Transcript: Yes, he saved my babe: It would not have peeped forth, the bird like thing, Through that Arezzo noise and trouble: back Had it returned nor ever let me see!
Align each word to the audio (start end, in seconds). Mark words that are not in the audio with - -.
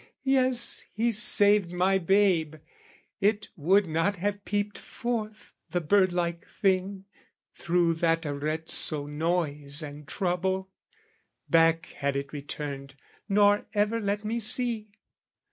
Yes, 0.25 0.83
he 0.91 1.11
saved 1.11 1.71
my 1.71 1.99
babe: 1.99 2.55
It 3.19 3.49
would 3.55 3.85
not 3.87 4.15
have 4.15 4.43
peeped 4.45 4.79
forth, 4.79 5.53
the 5.69 5.79
bird 5.79 6.11
like 6.11 6.47
thing, 6.47 7.05
Through 7.53 7.93
that 8.01 8.25
Arezzo 8.25 9.05
noise 9.05 9.83
and 9.83 10.07
trouble: 10.07 10.71
back 11.51 11.85
Had 11.85 12.15
it 12.15 12.33
returned 12.33 12.95
nor 13.29 13.67
ever 13.75 13.99
let 14.01 14.25
me 14.25 14.39
see! 14.39 14.89